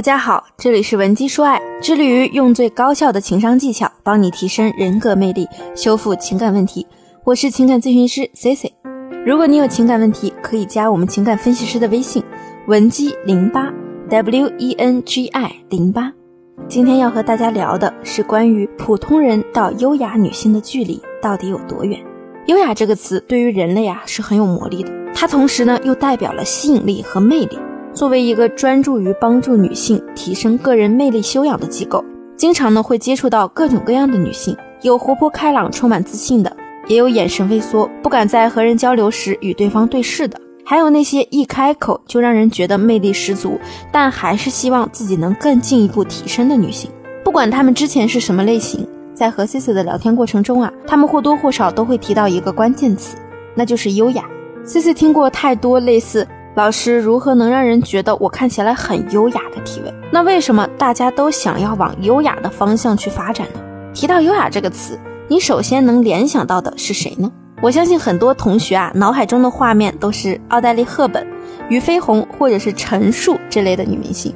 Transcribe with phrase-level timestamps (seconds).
[0.00, 6.86] 大家好，这里是文姬说爱，致力于用最高效的情商技巧帮你提升人格魅力，修复情感问题。
[7.22, 8.72] 我是情感咨询师 C C。
[9.26, 12.24] 如果你有情感问题，可以加我们情感分析师的微信
[12.66, 13.70] 文姬零八
[14.08, 16.10] W E N G I 零八。
[16.66, 22.00] 今天要和大家聊的是关于普通人到优雅女性的距离到底有多远。
[22.46, 27.58] 优雅这个词对于人类啊是很有魔力的，它同时呢又代表了吸引力和魅力。
[27.92, 32.04] 作为一个专注于帮助女性提升个人魅力修养的机构，
[32.36, 43.58] 经常呢会接触到各种各样的女性，有活泼开朗、充满自信的，也有眼神畏缩、不敢在和人交流时与对方对视的，还有那些一开口就让人觉得魅力十足，
[43.90, 46.88] 但还是希望自己能更进一步提升的女性。
[47.24, 53.16] 不管她们之前是什么类型，在和 C C 的聊天过程中啊，她们或多或少都会提到一个关键词，
[53.54, 54.24] 那就是优雅。
[54.64, 56.26] C C 听过太多类似。
[56.56, 59.94] 老师如何能让人觉得我看起来很优雅的提问？
[60.10, 63.60] 那为什么大家都想要往优雅的方向去发展呢？
[63.94, 64.98] 提到优雅这个词，
[65.28, 67.30] 你首先能联想到的是谁呢？
[67.62, 71.24] 我相信很多同学啊，脑海中的画面都是奥黛丽·赫本、
[71.68, 74.34] 俞飞鸿或者是陈数这类的女明星。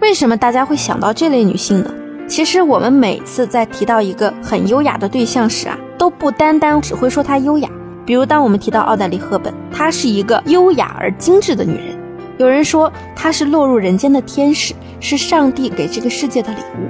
[0.00, 1.90] 为什么大家会想到这类女性呢？
[2.28, 7.70] 其实我们每次在提到一个很优雅的对象时啊，都不单单只会说她优雅。
[8.06, 11.98] 比如，当我们提到奥黛丽·赫本，她是一个优雅而精致的女人。
[12.36, 16.88] 有人说她是落入人间的天使，是上帝给这个世界的礼物；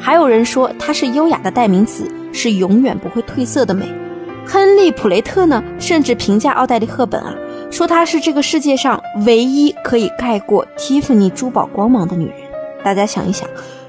[0.00, 3.86] 还有人说她是优雅的代名词，是永远不会褪色的美。
[4.46, 7.34] 亨利·普雷特呢，甚至评价奥黛丽·赫本啊，
[7.70, 12.36] 说她是这个世界上唯一可以盖过蒂芙尼珠宝光芒的女人。
[12.82, 13.48] 大家想一想，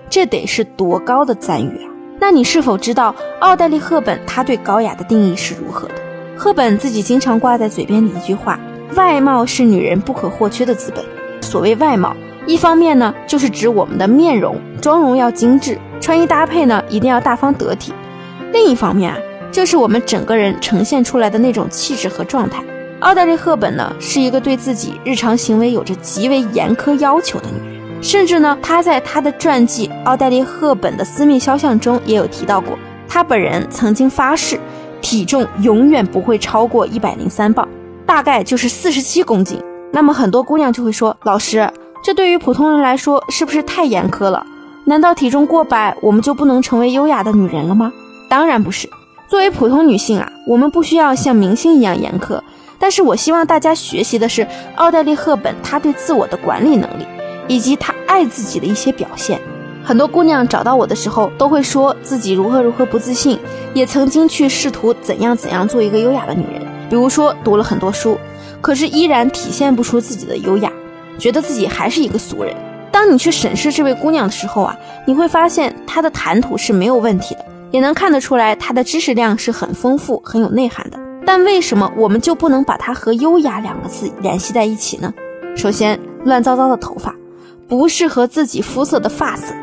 [0.09, 1.91] 这得是多高的赞誉啊！
[2.19, 5.95] 那你是否知道奥黛丽·赫本她对高雅的定义是如何的？
[6.37, 8.59] 赫本自己经常挂在嘴边的一句话
[8.95, 11.03] ：“外貌是女人不可或缺的资本。”
[11.41, 17.93] 所谓外貌，一方面呢，就是指我们的面容、妆容要精致，穿衣搭配呢一定要大方得体；
[18.51, 19.17] 另一方面啊，
[19.51, 22.61] 就是我们整个人呈现出来的那种气质和状态。
[22.99, 32.77] 奥黛丽·赫本呢，是一个对自己日常行为有着极为严苛要求的女人，甚至呢，她在她的传记《奥黛丽·赫本的私密肖像》中也有提到过，
[33.07, 34.59] 她本人曾经发誓。
[35.05, 37.67] 体重永远不会超过一百零三磅，
[38.07, 39.61] 大概就是四十七公斤。
[39.91, 41.71] 那么很多姑娘就会说：“老师，
[42.03, 44.43] 这对于普通人来说是不是太严苛了？
[44.85, 47.93] 难道体重过百我们就不能成为优雅的女人了吗？”
[48.27, 48.89] 当然不是。
[49.27, 52.41] 作为普通女性啊，我们不需要像明星一样严苛。
[52.79, 57.05] 但是我希望大家学习的是奥黛丽·赫本她对自我的管理能力，
[57.47, 59.39] 以及她爱自己的一些表现。
[59.85, 63.39] 很多姑娘找到我的时候，都会说自己如何如何不自信，
[63.75, 66.59] 也曾经去试图怎样怎样做一个优雅的女人，
[66.89, 68.17] 比如说读了很多书，
[68.61, 70.71] 可是依然体现不出自己的优雅，
[71.19, 72.51] 觉得自己还是一个俗人。
[72.91, 74.75] 当你去审视这位姑娘的时候啊，
[75.05, 80.97] 你会发现她的谈吐是没有问题的，也能看得出来她的知识量是很丰富、很有内涵的。
[81.27, 85.13] 但为什么我们就不能把她和优雅两个字联系在一起呢？
[85.55, 87.13] 首先，乱糟糟的头发，
[87.67, 89.53] 不适合自己肤色的发色。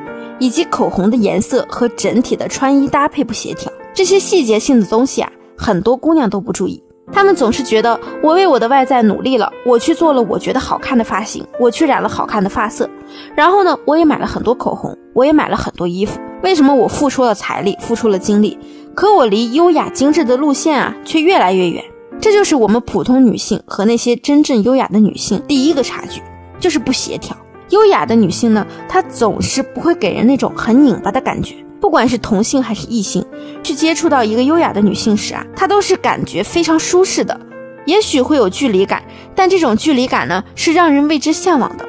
[0.42, 6.82] 以及口红的颜色和整体的穿衣搭配不协调，这些细节性的东西啊，很多姑娘都不注意。
[7.12, 12.90] 她们总是觉得我为我的外在努力了，我去做了我觉得好看的发型，我去染了好看的发色，
[13.36, 16.18] 然后呢，我也买了很多口红，我也买了很多衣服。
[16.42, 18.58] 为什么我付出了财力，付出了精力，
[18.96, 21.84] 可我离优雅精致的路线啊，却越来越远？
[22.20, 26.20] 这就是我们普通女性和那些真正优雅的女性第一个差距，
[26.58, 27.36] 就是不协调。
[27.72, 31.56] 优雅的女性呢，她总是不会给人那种很拧巴的感觉。
[31.80, 33.24] 不管是同性还是异性，
[33.62, 37.38] 去接触到一个优雅的女性时啊，她都是感觉非常舒适的。
[37.86, 39.02] 也许会有距离感，
[39.34, 41.84] 但这种距离感呢，是让人为之向往的。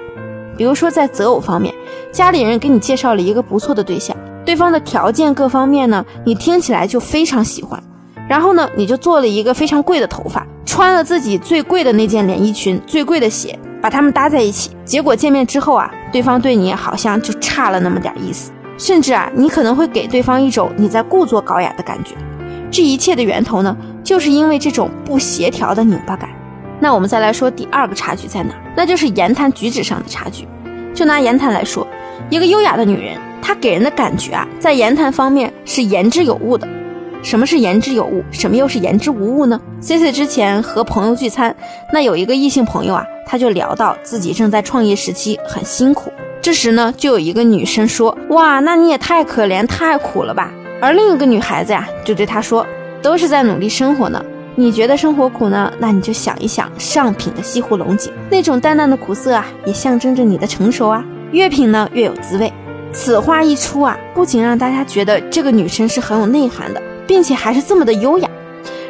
[0.57, 1.73] 比如说在择偶方面，
[2.11, 4.15] 家里人给你介绍了一个不错的对象，
[4.45, 7.81] 对方的条件各方面呢，你听起来就非常喜欢。
[8.27, 13.59] 然后呢，你就做了一个非常贵的头发，穿了自己最贵的那件连衣裙，最贵的鞋。
[13.83, 22.15] 把他们搭在一起，结果见面之后啊，对方对你好像就差了那么点意思，甚至啊，你可能会给对方一种你在故作高雅的感觉。
[22.71, 26.29] 这一切的源头呢，就是因为这种不协调的拧巴感。
[26.79, 28.53] 那我们再来说第二个差距在哪？
[28.73, 30.47] 那就是言谈举止上的差距。
[30.93, 31.85] 就拿言谈来说，
[32.29, 36.65] 一个优雅的女人，她给人的感觉啊，在言谈方面是言之有物的。
[37.21, 38.23] 什么是言之有物？
[38.31, 41.53] 什么又是言之无物呢？C C 之前和朋友聚餐，
[41.91, 46.11] 那有一个异性朋友啊，他就聊到自己正在创业时期很辛苦。
[46.41, 52.65] 这时呢，就有一个女生说：“哇，那你也太可怜太苦了吧。”而另一个女孩子呀，就对他说
[53.01, 54.23] ：“都是在努力生活呢，
[54.55, 55.71] 你觉得生活苦呢？
[55.79, 62.51] 那你就想一想上品的西湖龙井，那种淡淡的苦涩啊，也象征着你的成熟啊。”越品呢越有滋味。
[62.91, 68.29] 此话一出啊，不仅让大家觉得这个女生是很有内涵的，并且还是这么的优雅，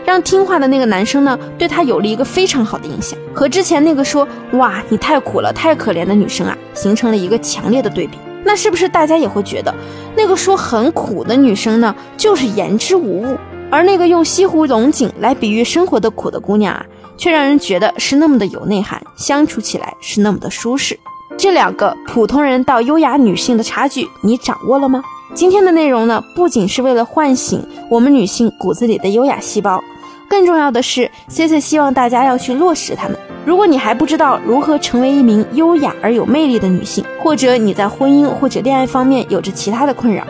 [0.05, 8.17] 让听话的那个男生呢对她有了一个非常好的印象，和之前那个说哇你太苦了太可怜的女生啊，形成了一个强烈的对比。
[8.45, 9.73] 那是不是大家也会觉得，
[10.17, 13.37] 那个说很苦的女生呢，就是言之无物，
[13.71, 16.85] 而那个用西湖龙井来比喻生活的苦的姑娘啊，
[17.17, 20.99] 却让人觉得是那么的有内涵，相处起来是那么的舒适。
[21.37, 25.01] 这两个普通人到优雅女性的差距，你掌握了吗？
[25.33, 29.81] 今天的内容呢，不仅是为了唤醒我们女性骨子里的优雅细胞，
[30.33, 33.15] 更重要的是，C C 希望大家要去落实它们。
[33.45, 40.25] 如果你还不知道如何成为一名优雅而有魅力的女性，或者你在婚姻或者恋爱方面有着其他的困扰，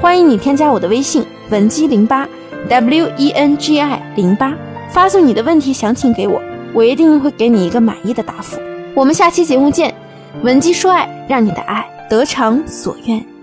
[0.00, 2.24] 欢迎你添加我的微信文姬零八
[2.68, 4.54] W E N G I 零八，
[4.90, 6.40] 发送你的问题详情给我，
[6.72, 8.60] 我一定会给你一个满意的答复。
[8.94, 9.92] 我们下期节目见，
[10.42, 13.37] 文姬说爱，让你的爱得偿所愿。